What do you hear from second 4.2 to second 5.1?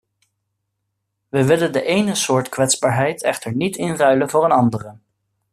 voor een andere.